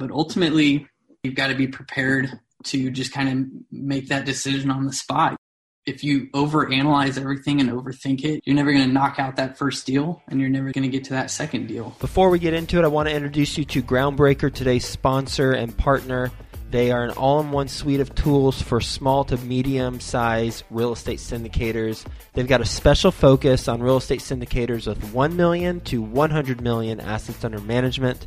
[0.00, 0.88] But ultimately,
[1.22, 5.36] you've got to be prepared to just kind of make that decision on the spot.
[5.84, 9.86] If you overanalyze everything and overthink it, you're never going to knock out that first
[9.86, 11.94] deal and you're never going to get to that second deal.
[12.00, 15.76] Before we get into it, I want to introduce you to Groundbreaker, today's sponsor and
[15.76, 16.30] partner.
[16.70, 20.92] They are an all in one suite of tools for small to medium size real
[20.92, 22.06] estate syndicators.
[22.32, 27.00] They've got a special focus on real estate syndicators with 1 million to 100 million
[27.00, 28.26] assets under management.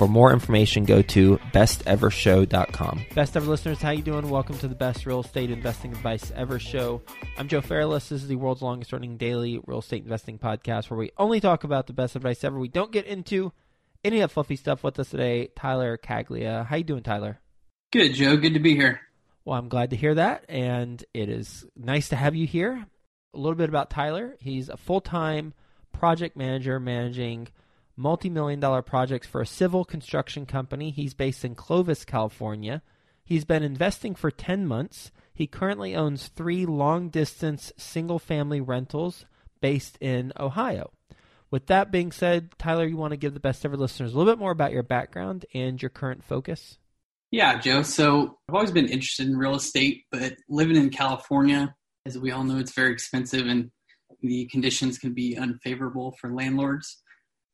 [0.00, 3.04] For more information, go to bestevershow.com.
[3.14, 4.30] Best ever listeners, how you doing?
[4.30, 7.02] Welcome to the best real estate investing advice ever show.
[7.36, 8.08] I'm Joe Fairless.
[8.08, 11.64] This is the world's longest running daily real estate investing podcast where we only talk
[11.64, 12.58] about the best advice ever.
[12.58, 13.52] We don't get into
[14.02, 15.50] any of that fluffy stuff with us today.
[15.54, 16.64] Tyler Caglia.
[16.64, 17.38] How you doing, Tyler?
[17.92, 18.38] Good, Joe.
[18.38, 19.02] Good to be here.
[19.44, 22.86] Well, I'm glad to hear that, and it is nice to have you here.
[23.34, 24.34] A little bit about Tyler.
[24.40, 25.52] He's a full-time
[25.92, 27.48] project manager managing–
[28.00, 30.90] multi million dollar projects for a civil construction company.
[30.90, 32.82] He's based in Clovis, California.
[33.24, 35.12] He's been investing for 10 months.
[35.32, 39.24] He currently owns three long distance single family rentals
[39.60, 40.90] based in Ohio.
[41.50, 44.32] With that being said, Tyler, you want to give the best ever listeners a little
[44.32, 46.78] bit more about your background and your current focus?
[47.30, 47.82] Yeah, Joe.
[47.82, 51.74] So I've always been interested in real estate, but living in California,
[52.06, 53.70] as we all know, it's very expensive and
[54.22, 57.02] the conditions can be unfavorable for landlords.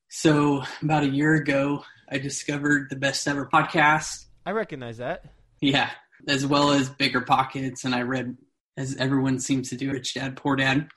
[0.09, 4.27] So about a year ago, I discovered the Best Ever podcast.
[4.45, 5.25] I recognize that.
[5.61, 5.91] Yeah,
[6.29, 8.37] as well as BiggerPockets, and I read,
[8.77, 10.89] as everyone seems to do, Rich Dad Poor Dad.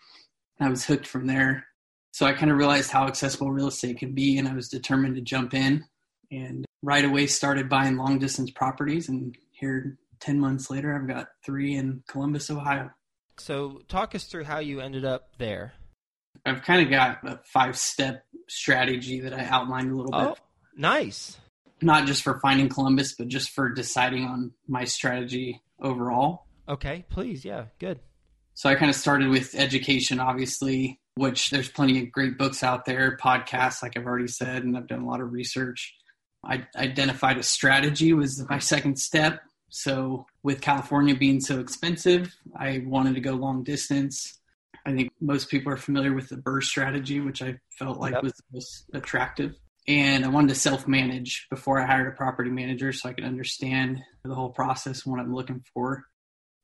[0.60, 1.66] I was hooked from there.
[2.12, 5.16] So I kind of realized how accessible real estate can be, and I was determined
[5.16, 5.86] to jump in.
[6.32, 9.10] And right away, started buying long distance properties.
[9.10, 12.92] And here, ten months later, I've got three in Columbus, Ohio.
[13.38, 15.74] So talk us through how you ended up there.
[16.50, 20.20] I've kind of got a five step strategy that I outlined a little bit.
[20.22, 20.40] oh, bit.
[20.78, 21.38] Nice.
[21.82, 26.46] Not just for finding Columbus, but just for deciding on my strategy overall.
[26.68, 27.46] Okay, please.
[27.46, 28.00] Yeah, good.
[28.54, 32.86] So I kind of started with education, obviously, which there's plenty of great books out
[32.86, 35.96] there, podcasts, like I've already said, and I've done a lot of research.
[36.44, 39.42] I identified a strategy was my second step.
[39.70, 44.40] So with California being so expensive, I wanted to go long distance.
[44.86, 48.24] I think most people are familiar with the BRRRR strategy, which I felt like yep.
[48.24, 49.56] was the most attractive.
[49.88, 53.24] And I wanted to self manage before I hired a property manager so I could
[53.24, 56.04] understand the whole process and what I'm looking for.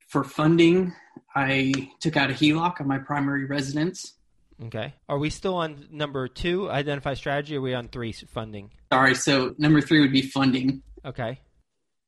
[0.08, 0.94] For funding,
[1.34, 4.16] I took out a HELOC on my primary residence
[4.64, 4.94] Okay.
[5.08, 8.70] Are we still on number two, identify strategy, or are we on three, funding?
[8.92, 10.82] Sorry, so number three would be funding.
[11.04, 11.40] Okay.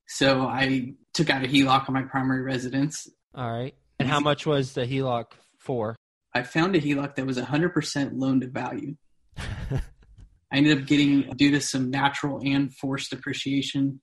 [0.06, 3.06] So I took out a HELOC on my primary residence.
[3.34, 3.74] All right.
[3.98, 5.26] And how much was the HELOC
[5.58, 5.96] for?
[6.34, 8.96] I found a HELOC that was 100% loan to value.
[9.38, 14.00] I ended up getting, due to some natural and forced appreciation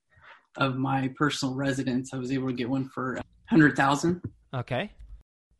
[0.57, 3.19] of my personal residence, I was able to get one for
[3.49, 4.21] 100000
[4.53, 4.91] Okay.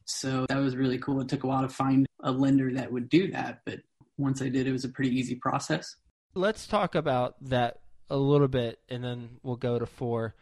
[0.06, 1.20] So that was really cool.
[1.22, 3.80] It took a while to find a lender that would do that, but
[4.18, 5.96] once I did, it was a pretty easy process.
[6.34, 7.80] Let's talk about that
[8.10, 10.36] a little bit and then we'll go to four.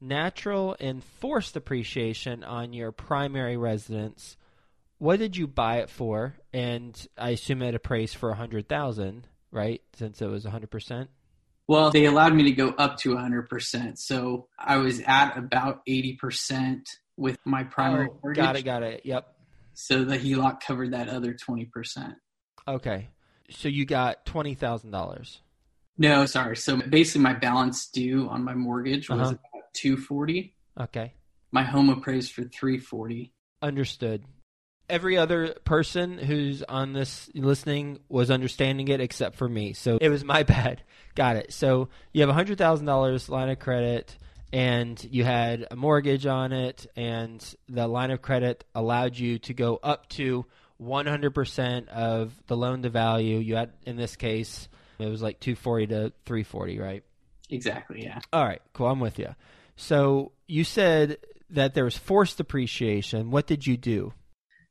[0.00, 4.36] Natural and forced appreciation on your primary residence.
[4.98, 6.34] What did you buy it for?
[6.52, 9.82] And I assume at a price for a hundred thousand, right?
[9.94, 11.10] Since it was a hundred percent.
[11.68, 13.98] Well, they allowed me to go up to a 100%.
[13.98, 16.82] So I was at about 80%
[17.16, 18.40] with my primary Oh, mortgage.
[18.40, 19.00] got it, got it.
[19.04, 19.34] Yep.
[19.74, 22.14] So the HELOC covered that other 20%.
[22.68, 23.08] Okay.
[23.50, 25.40] So you got twenty thousand dollars.
[25.98, 26.56] No, sorry.
[26.56, 29.30] So basically my balance due on my mortgage was Uh-huh.
[29.30, 30.54] about 240.
[30.80, 31.14] Okay.
[31.52, 33.32] My home appraised for 340.
[33.62, 34.24] Understood.
[34.88, 39.72] Every other person who's on this listening was understanding it except for me.
[39.72, 40.82] So it was my bad.
[41.14, 41.52] Got it.
[41.52, 44.16] So you have a hundred thousand dollars line of credit
[44.52, 49.54] and you had a mortgage on it and the line of credit allowed you to
[49.54, 50.46] go up to
[50.80, 53.38] 100% of the loan to value.
[53.38, 54.68] You had in this case
[54.98, 57.02] it was like 240 to 340, right?
[57.50, 58.20] Exactly, yeah.
[58.32, 58.86] All right, cool.
[58.86, 59.34] I'm with you.
[59.76, 61.18] So you said
[61.50, 63.30] that there was forced appreciation.
[63.30, 64.12] What did you do?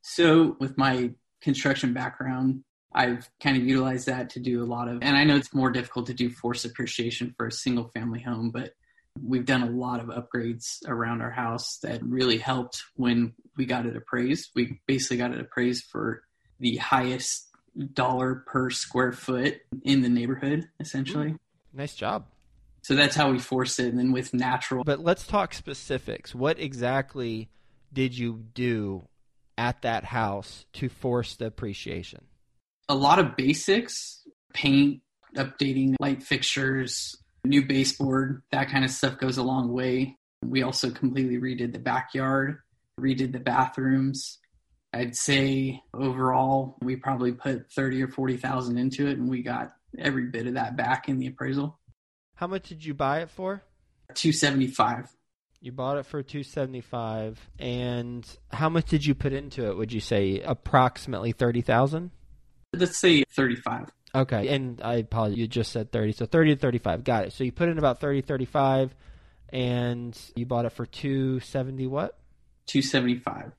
[0.07, 1.09] So with my
[1.41, 2.63] construction background,
[2.93, 5.71] I've kind of utilized that to do a lot of, and I know it's more
[5.71, 8.73] difficult to do force appreciation for a single family home, but
[9.19, 13.87] we've done a lot of upgrades around our house that really helped when we got
[13.87, 14.51] it appraised.
[14.53, 16.21] We basically got it appraised for
[16.59, 17.49] the highest
[17.93, 21.35] dollar per square foot in the neighborhood, essentially.
[21.73, 22.27] Nice job.
[22.83, 23.87] So that's how we forced it.
[23.87, 26.35] And then with natural, But let's talk specifics.
[26.35, 27.49] What exactly
[27.91, 29.07] did you do
[29.57, 32.25] at that house to force the appreciation?
[32.89, 34.21] a lot of basics
[34.53, 35.01] paint
[35.35, 40.89] updating light fixtures new baseboard that kind of stuff goes a long way we also
[40.89, 42.59] completely redid the backyard
[42.99, 44.39] redid the bathrooms
[44.93, 49.73] i'd say overall we probably put 30 or 40 thousand into it and we got
[49.97, 51.79] every bit of that back in the appraisal
[52.35, 53.63] How much did you buy it for?
[54.13, 55.09] 275
[55.65, 59.75] You bought it for 275 and how much did you put into it?
[59.75, 62.11] Would you say approximately 30,000?
[62.73, 66.11] let's say 35 Okay, and I apologize, you just said 30.
[66.11, 67.03] So 30 to 35.
[67.03, 67.33] Got it.
[67.33, 68.93] So you put in about 30 35
[69.49, 72.15] and you bought it for 270 what?
[72.67, 73.51] 275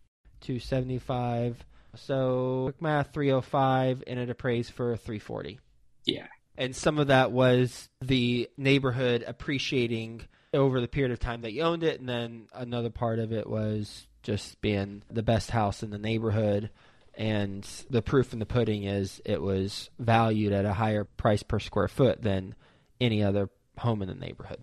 [0.42, 1.64] 275.
[1.96, 5.58] So quick math 305 and it appraised for 340.
[6.04, 10.22] yeah And some of that was the neighborhood appreciating
[10.54, 13.48] over the period of time that you owned it and then another part of it
[13.48, 16.70] was just being the best house in the neighborhood
[17.14, 21.58] and the proof in the pudding is it was valued at a higher price per
[21.58, 22.54] square foot than
[23.00, 23.48] any other
[23.78, 24.62] home in the neighborhood.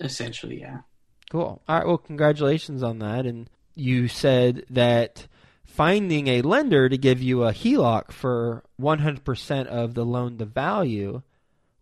[0.00, 0.78] essentially yeah
[1.30, 1.60] Cool.
[1.68, 1.86] All right.
[1.86, 3.26] Well, congratulations on that.
[3.26, 5.26] And you said that
[5.64, 11.22] finding a lender to give you a HELOC for 100% of the loan to value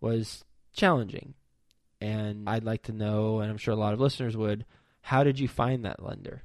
[0.01, 1.35] was challenging.
[2.03, 4.65] And I'd like to know, and I'm sure a lot of listeners would,
[5.03, 6.43] how did you find that lender?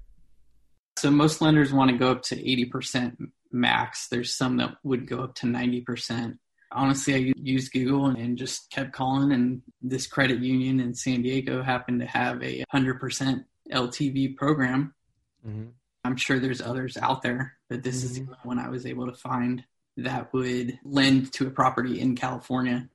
[0.99, 4.07] So most lenders want to go up to 80% max.
[4.07, 6.37] There's some that would go up to 90%.
[6.71, 11.63] Honestly, I used Google and just kept calling, and this credit union in San Diego
[11.63, 14.93] happened to have a 100% LTV program.
[15.47, 15.69] Mm-hmm.
[16.03, 19.07] I'm sure there's others out there, but this is the only one I was able
[19.07, 19.63] to find
[19.97, 22.89] that would lend to a property in California.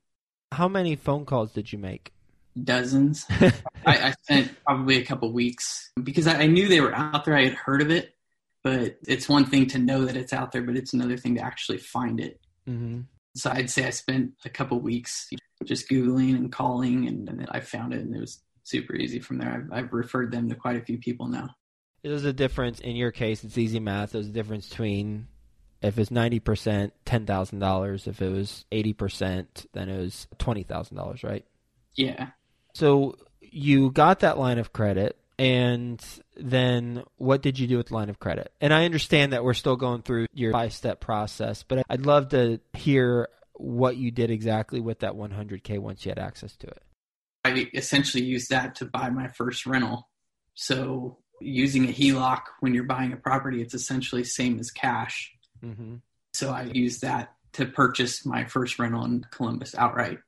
[0.52, 2.12] How many phone calls did you make?
[2.60, 3.26] Dozens.
[3.40, 3.52] I,
[3.86, 7.36] I spent probably a couple weeks because I, I knew they were out there.
[7.36, 8.14] I had heard of it,
[8.62, 11.44] but it's one thing to know that it's out there, but it's another thing to
[11.44, 12.40] actually find it.
[12.68, 13.00] mm-hmm.
[13.34, 15.30] So I'd say I spent a couple weeks
[15.64, 19.20] just Googling and calling, and, and then I found it, and it was super easy
[19.20, 19.66] from there.
[19.72, 21.48] I've, I've referred them to quite a few people now.
[22.02, 23.44] There's a difference in your case.
[23.44, 24.12] It's easy math.
[24.12, 25.28] There's a difference between
[25.82, 28.06] if it's ninety percent, ten thousand dollars.
[28.06, 31.44] If it was eighty percent, then it was twenty thousand dollars, right?
[31.94, 32.30] Yeah.
[32.74, 36.02] So you got that line of credit, and
[36.36, 38.52] then what did you do with the line of credit?
[38.60, 42.30] And I understand that we're still going through your five step process, but I'd love
[42.30, 46.82] to hear what you did exactly with that 100K once you had access to it.
[47.44, 50.08] I essentially used that to buy my first rental.
[50.54, 55.32] So using a HELOC when you're buying a property, it's essentially same as cash.
[55.64, 55.96] Mm-hmm.
[56.34, 60.18] So I used that to purchase my first rental in Columbus outright.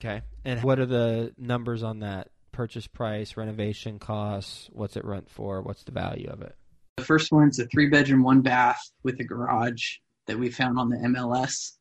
[0.00, 0.22] Okay.
[0.44, 2.28] And what are the numbers on that?
[2.52, 5.62] Purchase price, renovation costs, what's it rent for?
[5.62, 6.54] What's the value of it?
[6.96, 10.88] The first one's a three bedroom, one bath with a garage that we found on
[10.88, 11.72] the MLS.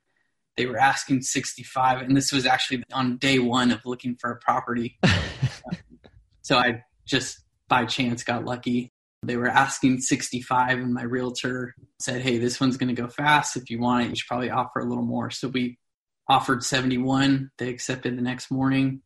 [0.58, 4.38] They were asking 65 and this was actually on day 1 of looking for a
[4.38, 4.98] property.
[6.42, 8.92] so I just by chance got lucky.
[9.24, 13.58] They were asking 65 and my realtor said, "Hey, this one's going to go fast.
[13.58, 15.78] If you want it, you should probably offer a little more." So we
[16.27, 17.51] offered 71.
[17.58, 19.01] They accepted the next morning.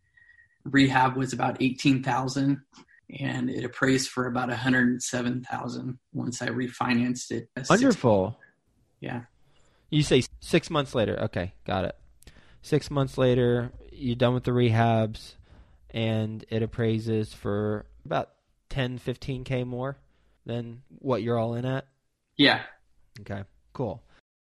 [0.63, 2.61] Rehab was about 18,000
[3.19, 7.49] and it appraised for about 107,000 once I refinanced it.
[7.69, 8.37] Wonderful.
[8.99, 9.23] Yeah.
[9.89, 11.19] You say 6 months later.
[11.23, 11.95] Okay, got it.
[12.61, 15.35] 6 months later, you're done with the rehabs
[15.89, 18.29] and it appraises for about
[18.69, 19.97] 10 15k more
[20.45, 21.87] than what you're all in at?
[22.37, 22.61] Yeah.
[23.21, 23.43] Okay.
[23.73, 24.03] Cool.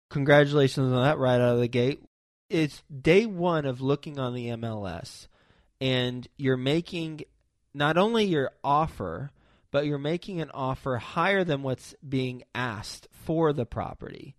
[0.09, 2.03] Congratulations on that right out of the gate
[2.50, 5.27] it's day one of looking on the MLS,
[5.82, 7.22] and you're making
[7.74, 9.32] not only your offer,
[9.72, 14.36] but you're making an offer higher than what's being asked for the property.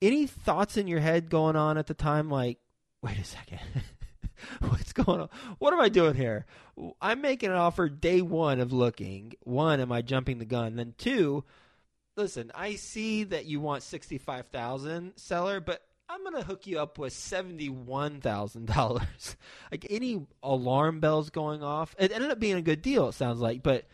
[0.00, 2.28] Any thoughts in your head going on at the time?
[2.28, 2.58] Like,
[3.02, 3.60] wait a second.
[4.60, 5.28] What's going on?
[5.60, 6.46] What am I doing here?
[7.00, 9.34] I'm making an offer day one of looking.
[9.44, 10.74] One, am I jumping the gun?
[10.74, 11.44] Then two,
[12.16, 16.78] listen, I see that you want sixty five thousand seller, but I'm gonna hook you
[16.78, 19.36] up with seventy one thousand dollars.
[19.72, 21.96] like any alarm bells going off.
[21.98, 23.08] It ended up being a good deal.
[23.08, 23.86] It sounds like, but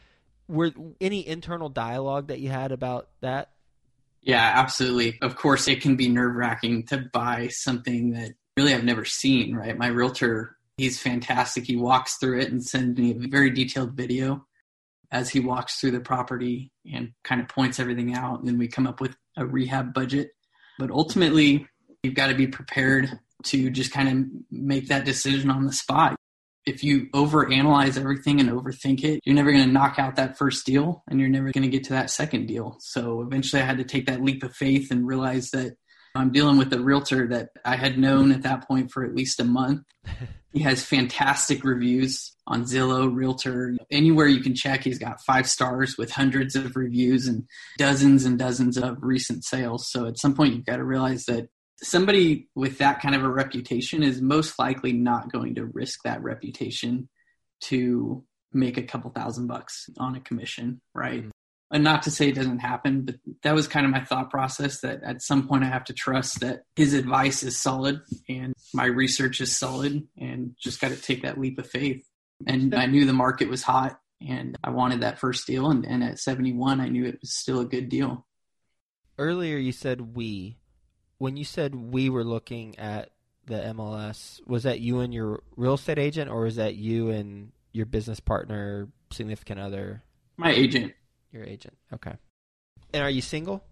[0.48, 3.52] were any internal dialogue that you had about that?
[4.20, 5.16] Yeah, absolutely.
[5.22, 9.54] Of course, it can be nerve wracking to buy something that really I've never seen.
[9.54, 11.66] Right, my realtor, he's fantastic.
[11.66, 14.44] He walks through it and sends me a very detailed video
[15.12, 18.40] as he walks through the property and kind of points everything out.
[18.40, 20.32] And then we come up with a rehab budget.
[20.80, 21.68] But ultimately,
[22.08, 26.16] You've got to be prepared to just kind of make that decision on the spot.
[26.64, 30.64] If you overanalyze everything and overthink it, you're never going to knock out that first
[30.64, 32.78] deal and you're never going to get to that second deal.
[32.80, 35.76] So eventually I had to take that leap of faith and realize that
[36.14, 39.38] I'm dealing with a realtor that I had known at that point for at least
[39.38, 39.82] a month.
[40.54, 44.82] He has fantastic reviews on Zillow, Realtor, anywhere you can check.
[44.82, 47.44] He's got five stars with hundreds of reviews and
[47.76, 49.90] dozens and dozens of recent sales.
[49.90, 51.50] So at some point, you've got to realize that
[51.82, 56.22] somebody with that kind of a reputation is most likely not going to risk that
[56.22, 57.08] reputation
[57.60, 61.20] to make a couple thousand bucks on a commission, right?
[61.20, 61.30] Mm-hmm.
[61.70, 64.80] And not to say it doesn't happen, but that was kind of my thought process
[64.80, 68.86] that at some point I have to trust that his advice is solid and my
[68.86, 72.02] research is solid and just got to take that leap of faith.
[72.46, 75.70] And I knew the market was hot and I wanted that first deal.
[75.70, 78.26] And, and at 71, I knew it was still a good deal.
[79.18, 80.56] Earlier, you said we
[81.18, 83.10] when you said we were looking at
[83.46, 87.52] the MLS, was that you and your real estate agent, or was that you and
[87.72, 90.02] your business partner, significant other?
[90.36, 90.94] My agent.
[91.32, 91.76] Your agent.
[91.92, 92.14] Okay.
[92.92, 93.64] And are you single?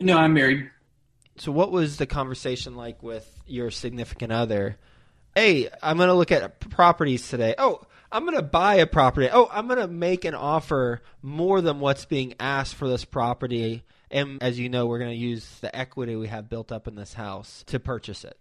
[0.00, 0.70] No, I'm married.
[1.38, 4.76] So, what was the conversation like with your significant other?
[5.34, 7.54] Hey, I'm going to look at properties today.
[7.56, 9.30] Oh, I'm going to buy a property.
[9.32, 13.84] Oh, I'm going to make an offer more than what's being asked for this property
[14.12, 16.94] and as you know, we're going to use the equity we have built up in
[16.94, 18.38] this house to purchase it.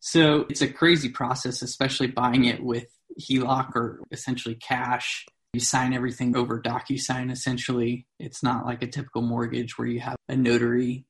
[0.00, 2.86] So it's a crazy process, especially buying it with
[3.20, 5.26] HELOC or essentially cash.
[5.52, 8.06] You sign everything over DocuSign essentially.
[8.20, 11.04] It's not like a typical mortgage where you have a notary.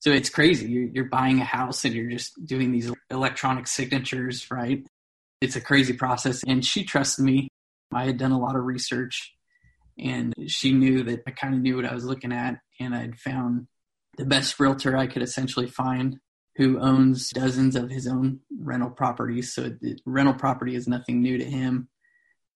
[0.00, 0.70] So it's crazy.
[0.70, 4.86] You're, you're buying a house and you're just doing these electronic signatures, right?
[5.40, 6.42] It's a crazy process.
[6.46, 7.48] And she trusted me.
[7.92, 9.32] I had done a lot of research
[9.98, 13.18] and she knew that I kind of knew what I was looking at and I'd
[13.18, 13.66] found
[14.16, 16.18] the best realtor I could essentially find
[16.56, 19.54] who owns dozens of his own rental properties.
[19.54, 21.88] So the rental property is nothing new to him.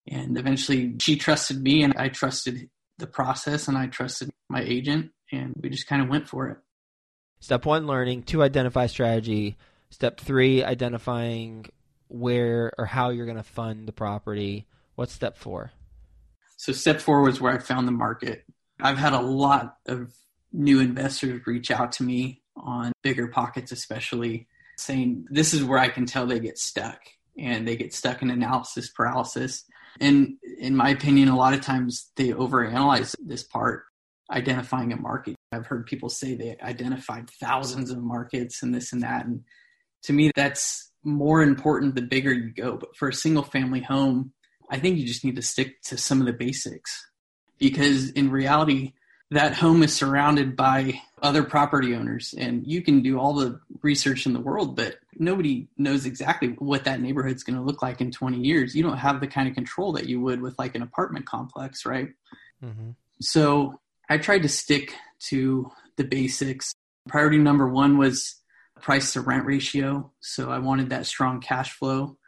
[0.09, 5.13] And eventually she trusted me and I trusted the process and I trusted my agent
[5.33, 6.59] and we just kind of went for it.
[7.41, 8.25] Step one, learning.
[8.25, 9.57] Two, identify strategy.
[9.91, 11.67] Step three, identifying
[12.09, 14.67] where or how you're going to fund the property.
[14.97, 15.73] What's step four?
[16.57, 18.45] So step four was where I found the market.
[18.81, 20.13] I've had a lot of
[20.53, 25.89] new investors reach out to me on bigger pockets, especially saying this is where I
[25.89, 27.01] can tell they get stuck
[27.39, 29.65] and they get stuck in analysis paralysis.
[30.01, 33.85] And in my opinion, a lot of times they overanalyze this part,
[34.31, 35.37] identifying a market.
[35.53, 39.27] I've heard people say they identified thousands of markets and this and that.
[39.27, 39.45] And
[40.05, 42.77] to me, that's more important the bigger you go.
[42.77, 44.33] But for a single family home,
[44.71, 47.07] I think you just need to stick to some of the basics
[47.71, 48.93] because in reality,
[49.31, 54.27] that home is surrounded by other property owners and you can do all the research
[54.27, 58.11] in the world but nobody knows exactly what that neighborhood's going to look like in
[58.11, 58.75] 20 years.
[58.75, 61.87] You don't have the kind of control that you would with like an apartment complex
[61.87, 62.11] right?
[62.63, 62.91] Mm-hmm.
[63.21, 64.95] so i tried to stick
[65.29, 66.75] to the basics.
[67.09, 68.37] Priority number one was
[68.81, 72.19] price to rent ratio so i wanted that strong cash flow.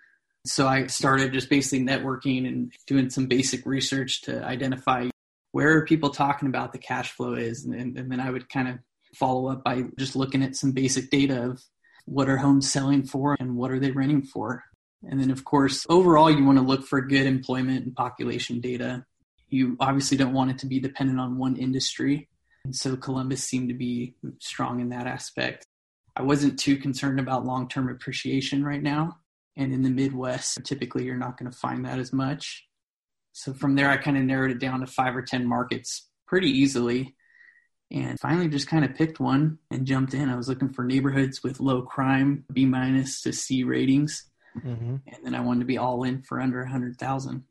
[0.47, 5.09] So i started just basically networking and doing some basic research to identify
[5.57, 7.65] where are people talking about the cash flow is?
[7.65, 8.79] And, and then i would kind of
[9.15, 11.63] follow up by just looking at some basic data of
[12.05, 14.65] what are homes selling for and what are they renting for.
[15.09, 19.07] And then of course overall you want to look for good employment and population data.
[19.49, 22.29] You obviously don't want it to be dependent on one industry.
[22.67, 25.67] And so columbus seemed to be strong in that aspect.
[26.15, 29.21] I wasn't too concerned about long-term appreciation right now.
[29.57, 32.67] And in the midwest typically you're not going to find that as much
[33.37, 36.49] so from there, I kind of narrowed it down to five or 10 markets pretty
[36.49, 37.15] easily.
[37.91, 40.31] And finally, just kind of picked one and jumped in.
[40.31, 44.25] I was looking for neighborhoods with low crime, B minus to C ratings.
[44.57, 44.97] Mm-hmm.
[45.07, 47.45] And then I wanted to be all in for under a 100,000.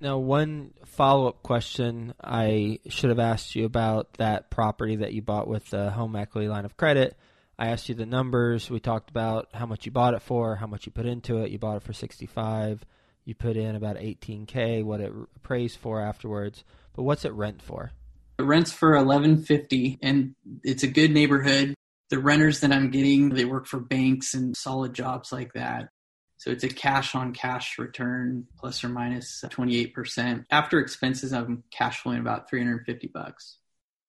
[0.00, 5.20] Now, one follow up question I should have asked you about that property that you
[5.20, 7.16] bought with the home equity line of credit.
[7.58, 8.70] I asked you the numbers.
[8.70, 11.50] We talked about how much you bought it for, how much you put into it.
[11.50, 12.86] You bought it for 65
[13.24, 16.64] you put in about 18k, what it appraised for afterwards.
[16.94, 17.92] But what's it rent for?
[18.38, 21.74] It rents for 1150, and it's a good neighborhood.
[22.10, 25.88] The renters that I'm getting, they work for banks and solid jobs like that.
[26.36, 30.44] So it's a cash on cash return plus or minus 28%.
[30.50, 33.58] After expenses, I'm cash flowing about 350 bucks.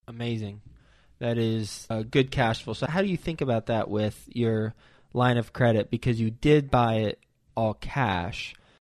[0.08, 0.62] Amazing.
[1.20, 2.74] That is a good cash flow.
[2.74, 4.74] So how do you think about that with your
[5.14, 7.20] line of credit because you did buy it
[7.56, 8.56] all cash?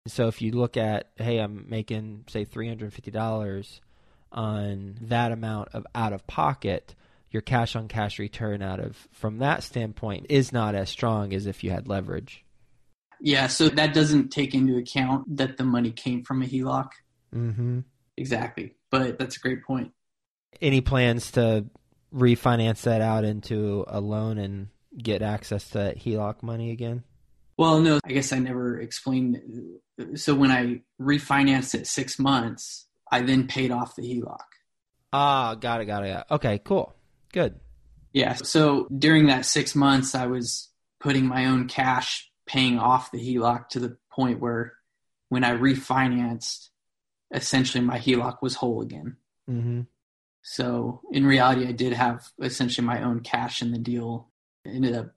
[0.07, 3.81] So if you look at, hey, I'm making say three hundred fifty dollars
[4.31, 6.95] on that amount of out of pocket,
[7.31, 11.45] your cash on cash return out of from that standpoint is not as strong as
[11.45, 12.43] if you had leverage.
[13.19, 16.89] Yeah, so that doesn't take into account that the money came from a HELOC.
[17.33, 17.79] Mm-hmm.
[18.17, 19.91] Exactly, but that's a great point.
[20.61, 21.65] Any plans to
[22.13, 27.03] refinance that out into a loan and get access to HELOC money again?
[27.57, 29.41] Well, no, I guess I never explained.
[30.15, 34.39] So when I refinanced it six months, I then paid off the HELOC.
[35.13, 36.09] Ah, got it, got it.
[36.11, 36.25] Got it.
[36.31, 36.93] Okay, cool.
[37.31, 37.59] Good.
[38.11, 38.33] Yeah.
[38.33, 43.69] So during that six months, I was putting my own cash paying off the HELOC
[43.69, 44.73] to the point where
[45.29, 46.69] when I refinanced,
[47.33, 49.17] essentially my HELOC was whole again.
[49.49, 49.81] Mm-hmm.
[50.41, 54.29] So in reality, I did have essentially my own cash in the deal.
[54.63, 55.14] It ended up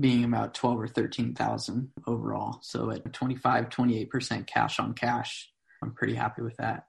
[0.00, 2.58] being about 12 or 13,000 overall.
[2.62, 5.50] So at 25, 28% cash on cash,
[5.82, 6.86] I'm pretty happy with that.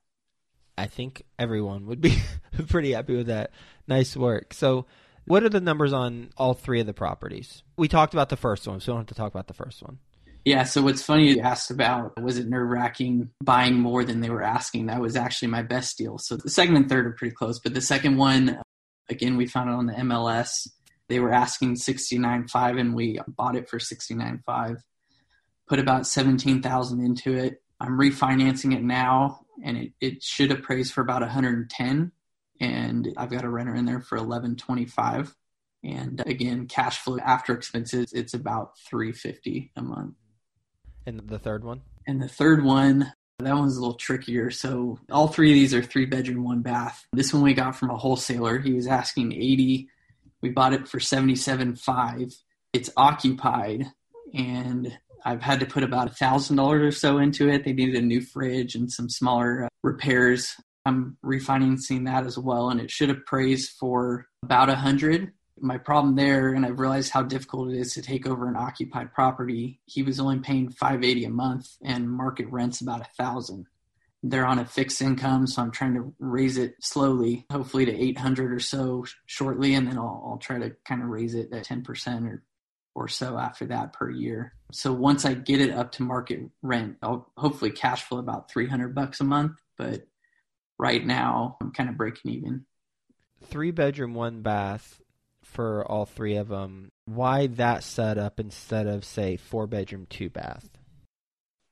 [0.78, 2.18] I think everyone would be
[2.68, 3.52] pretty happy with that.
[3.88, 4.54] Nice work.
[4.54, 4.86] So,
[5.26, 7.62] what are the numbers on all three of the properties?
[7.76, 9.82] We talked about the first one, so we don't have to talk about the first
[9.84, 9.98] one.
[10.46, 14.30] Yeah, so what's funny you asked about was it nerve wracking buying more than they
[14.30, 14.86] were asking?
[14.86, 16.18] That was actually my best deal.
[16.18, 18.62] So the second and third are pretty close, but the second one,
[19.10, 20.66] again, we found it on the MLS
[21.10, 24.82] they were asking 69.5 and we bought it for 69.5
[25.68, 31.02] put about 17,000 into it i'm refinancing it now and it, it should appraise for
[31.02, 32.12] about 110
[32.60, 35.36] and i've got a renter in there for 1125
[35.84, 40.16] and again cash flow after expenses it's about 350 a month
[41.06, 44.50] and the third one and the third one that one's a little trickier.
[44.50, 47.06] So all three of these are three bedroom, one bath.
[47.14, 48.58] This one we got from a wholesaler.
[48.58, 49.90] He was asking 80
[50.42, 52.36] we bought it for 77.5.
[52.74, 53.92] It's occupied
[54.34, 57.64] and I've had to put about a thousand dollars or so into it.
[57.64, 60.56] They needed a new fridge and some smaller uh, repairs.
[60.86, 65.34] I'm refinancing that as well, and it should appraise for about a hundred.
[65.60, 69.12] My problem there, and I've realized how difficult it is to take over an occupied
[69.14, 69.82] property.
[69.86, 73.66] He was only paying 580 a month, and market rent's about a thousand
[74.24, 78.52] they're on a fixed income, so I'm trying to raise it slowly, hopefully to 800
[78.52, 82.28] or so shortly, and then I'll, I'll try to kind of raise it at 10%
[82.28, 82.44] or
[82.98, 84.54] or so after that per year.
[84.72, 88.96] So once I get it up to market rent, I'll hopefully cash flow about 300
[88.96, 90.08] bucks a month, but
[90.80, 92.66] right now I'm kind of breaking even.
[93.46, 95.00] Three bedroom, one bath
[95.44, 96.90] for all three of them.
[97.06, 100.77] Why that setup instead of say four bedroom, two bath?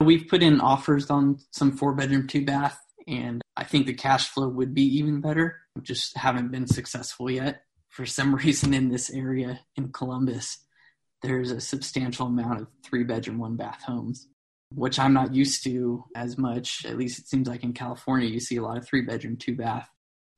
[0.04, 2.78] We've put in offers on some four bedroom, two bath,
[3.08, 5.62] and I think the cash flow would be even better.
[5.82, 7.62] Just haven't been successful yet.
[7.90, 10.60] For some reason, in this area in Columbus,
[11.22, 14.28] there's a substantial amount of three bedroom, one bath homes,
[14.70, 16.86] which I'm not used to as much.
[16.86, 19.56] At least it seems like in California, you see a lot of three bedroom, two
[19.56, 19.90] bath.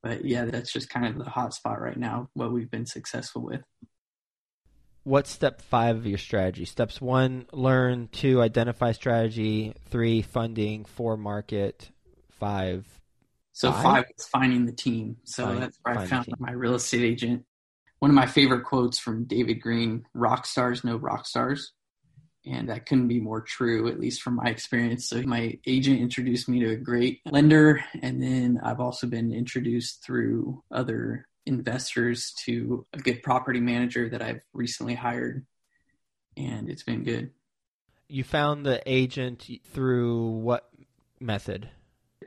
[0.03, 3.41] But yeah, that's just kind of the hot spot right now, what we've been successful
[3.41, 3.61] with.
[5.07, 6.65] What's step five of your strategy?
[6.65, 8.09] Steps one, learn.
[8.11, 9.73] Two, identify strategy.
[9.89, 10.83] Three, funding.
[10.83, 11.89] Four, market.
[12.41, 12.85] Five.
[13.53, 15.15] So five, five is finding the team.
[15.23, 17.45] So find, that's where I found my real estate agent.
[17.99, 21.71] One of my favorite quotes from David Greene: "Rock stars know rock stars."
[22.45, 26.47] and that couldn't be more true at least from my experience so my agent introduced
[26.47, 32.85] me to a great lender and then i've also been introduced through other investors to
[32.93, 35.45] a good property manager that i've recently hired
[36.35, 37.31] and it's been good
[38.07, 40.69] you found the agent through what
[41.19, 41.69] method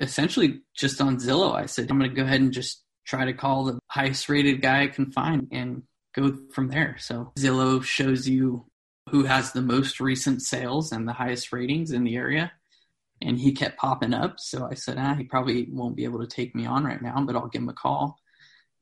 [0.00, 3.32] essentially just on zillow i said i'm going to go ahead and just try to
[3.32, 5.82] call the highest rated guy i can find and
[6.14, 8.64] go from there so zillow shows you
[9.10, 12.52] who has the most recent sales and the highest ratings in the area.
[13.20, 14.36] And he kept popping up.
[14.38, 17.22] So I said, ah, he probably won't be able to take me on right now,
[17.26, 18.16] but I'll give him a call.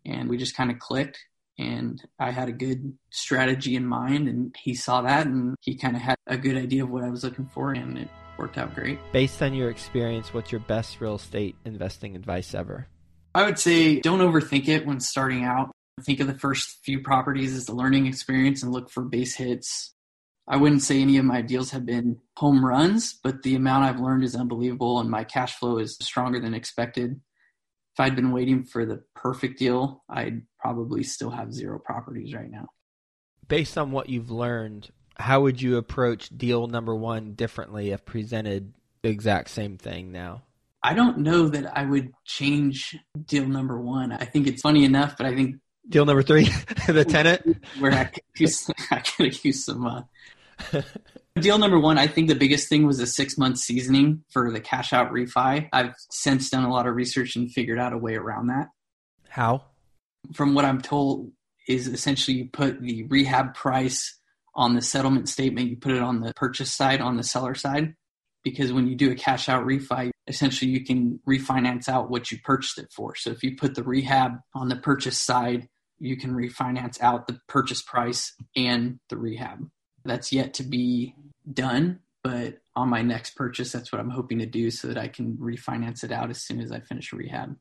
[0.05, 1.19] And we just kind of clicked.
[1.59, 4.29] And I had a good strategy in mind.
[4.29, 7.11] And he saw that and he kind of had a good idea of what I
[7.11, 7.73] was looking for.
[7.73, 8.09] And it
[8.39, 8.99] worked out great.
[9.13, 12.87] Based on your experience, what's your best real estate investing advice ever?
[13.35, 15.71] I would say don't overthink it when starting out.
[16.03, 19.95] Think of the first few properties as the learning experience and look for base hits,
[20.51, 24.01] I wouldn't say any of my deals have been home runs, but the amount I've
[24.01, 27.21] learned is unbelievable and my cash flow is stronger than expected.
[27.99, 32.49] If I'd been waiting for the perfect deal, I'd probably still have zero properties right
[32.49, 32.69] now.
[33.49, 38.73] Based on what you've learned, how would you approach deal number one differently if presented
[39.03, 40.43] the exact same thing now?
[40.81, 44.13] I don't know that I would change deal number one.
[44.13, 45.57] I think it's funny enough, but I think
[45.89, 46.45] deal number three,
[46.87, 50.03] the tenant, where I could use, I could use some uh,
[51.41, 54.61] Deal number one, I think the biggest thing was a six month seasoning for the
[54.61, 55.69] cash out refi.
[55.73, 58.69] I've since done a lot of research and figured out a way around that.
[59.29, 59.65] How?
[60.33, 61.33] From what I'm told,
[61.69, 64.19] is essentially you put the rehab price
[64.55, 67.95] on the settlement statement, you put it on the purchase side, on the seller side.
[68.43, 72.39] Because when you do a cash out refi, essentially you can refinance out what you
[72.43, 73.15] purchased it for.
[73.15, 77.39] So if you put the rehab on the purchase side, you can refinance out the
[77.49, 79.69] purchase price and the rehab.
[80.05, 81.15] That's yet to be
[81.53, 85.09] done, but on my next purchase, that's what I'm hoping to do so that I
[85.09, 87.57] can refinance it out as soon as I finish rehab.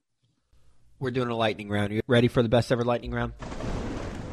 [1.00, 1.94] We're doing a lightning round.
[1.94, 3.34] You ready for the best ever lightning round?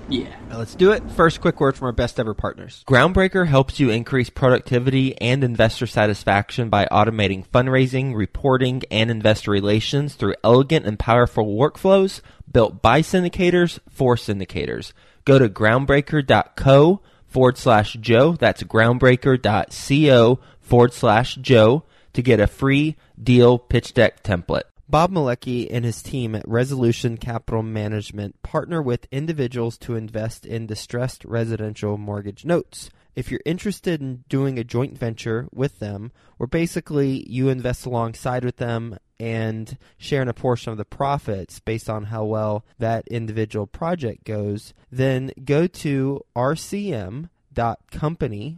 [0.09, 0.35] Yeah.
[0.49, 1.03] Now let's do it.
[1.13, 2.85] First, quick word from our best ever partners.
[2.87, 10.15] Groundbreaker helps you increase productivity and investor satisfaction by automating fundraising, reporting, and investor relations
[10.15, 14.93] through elegant and powerful workflows built by syndicators for syndicators.
[15.25, 17.01] Go to groundbreaker.co
[17.35, 18.33] forward slash Joe.
[18.33, 24.63] That's groundbreaker.co forward slash Joe to get a free deal pitch deck template.
[24.89, 30.67] Bob Malecki and his team at Resolution Capital Management partner with individuals to invest in
[30.67, 32.91] distressed residential mortgage notes.
[33.17, 38.45] If you're interested in doing a joint venture with them, where basically you invest alongside
[38.45, 43.67] with them and sharing a portion of the profits based on how well that individual
[43.67, 47.29] project goes, then go to rcm.company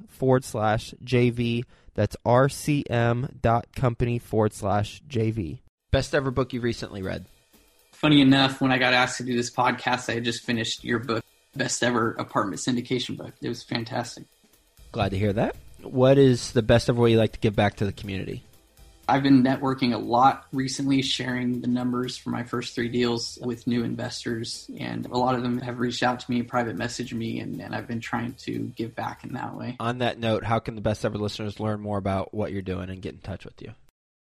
[0.09, 1.65] forward slash JV.
[1.95, 5.61] That's rcm.company forward slash JV.
[5.91, 7.25] Best ever book you've recently read?
[7.93, 10.99] Funny enough, when I got asked to do this podcast, I had just finished your
[10.99, 13.33] book, Best Ever Apartment Syndication book.
[13.41, 14.25] It was fantastic.
[14.93, 15.57] Glad to hear that.
[15.83, 18.43] What is the best ever way you like to give back to the community?
[19.09, 23.67] I've been networking a lot recently, sharing the numbers for my first three deals with
[23.67, 24.69] new investors.
[24.79, 27.75] And a lot of them have reached out to me, private message me, and, and
[27.75, 29.77] I've been trying to give back in that way.
[29.79, 32.91] On that note, how can the best ever listeners learn more about what you're doing
[32.91, 33.73] and get in touch with you?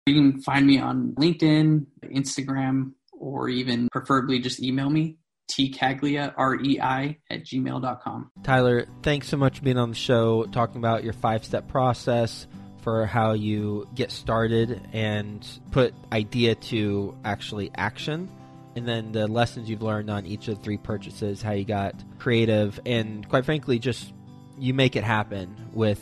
[0.06, 5.16] You can find me on LinkedIn, Instagram, or even preferably just email me,
[5.50, 8.30] tcaglia, R-E-I, at gmail.com.
[8.42, 12.46] Tyler, thanks so much for being on the show, talking about your five-step process,
[12.84, 18.30] for how you get started and put idea to actually action.
[18.76, 21.94] And then the lessons you've learned on each of the three purchases, how you got
[22.18, 24.12] creative, and quite frankly, just
[24.58, 26.00] you make it happen with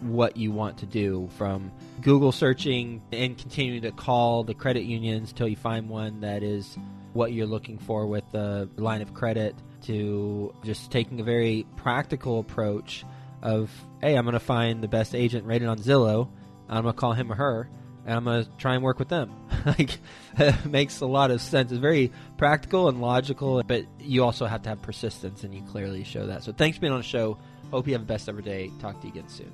[0.00, 5.32] what you want to do from Google searching and continuing to call the credit unions
[5.32, 6.76] till you find one that is
[7.14, 12.40] what you're looking for with the line of credit to just taking a very practical
[12.40, 13.04] approach
[13.42, 16.28] of hey, I'm going to find the best agent rated on Zillow.
[16.68, 17.68] I'm going to call him or her,
[18.06, 19.32] and I'm going to try and work with them.
[19.66, 19.98] like,
[20.64, 21.72] makes a lot of sense.
[21.72, 26.04] It's very practical and logical, but you also have to have persistence, and you clearly
[26.04, 26.44] show that.
[26.44, 27.38] So thanks for being on the show.
[27.70, 28.70] Hope you have the best ever day.
[28.80, 29.52] Talk to you again soon.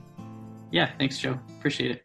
[0.71, 1.39] Yeah, thanks, Joe.
[1.59, 2.05] Appreciate it.